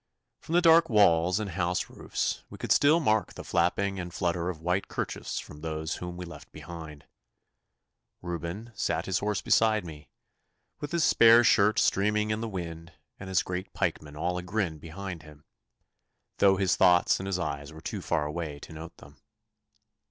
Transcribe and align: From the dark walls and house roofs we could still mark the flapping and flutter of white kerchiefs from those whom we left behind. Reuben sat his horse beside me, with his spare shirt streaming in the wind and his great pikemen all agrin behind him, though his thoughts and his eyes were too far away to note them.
From 0.39 0.53
the 0.55 0.63
dark 0.63 0.89
walls 0.89 1.39
and 1.39 1.51
house 1.51 1.87
roofs 1.87 2.43
we 2.49 2.57
could 2.57 2.71
still 2.71 2.99
mark 2.99 3.35
the 3.35 3.43
flapping 3.43 3.99
and 3.99 4.11
flutter 4.11 4.49
of 4.49 4.57
white 4.59 4.87
kerchiefs 4.87 5.37
from 5.39 5.61
those 5.61 5.97
whom 5.97 6.17
we 6.17 6.25
left 6.25 6.51
behind. 6.51 7.05
Reuben 8.23 8.71
sat 8.73 9.05
his 9.05 9.19
horse 9.19 9.43
beside 9.43 9.85
me, 9.85 10.09
with 10.79 10.91
his 10.91 11.03
spare 11.03 11.43
shirt 11.43 11.77
streaming 11.77 12.31
in 12.31 12.41
the 12.41 12.47
wind 12.49 12.93
and 13.19 13.29
his 13.29 13.43
great 13.43 13.71
pikemen 13.73 14.15
all 14.17 14.39
agrin 14.39 14.79
behind 14.79 15.21
him, 15.21 15.45
though 16.39 16.57
his 16.57 16.75
thoughts 16.75 17.19
and 17.19 17.27
his 17.27 17.37
eyes 17.37 17.71
were 17.71 17.79
too 17.79 18.01
far 18.01 18.25
away 18.25 18.57
to 18.61 18.73
note 18.73 18.97
them. 18.97 19.17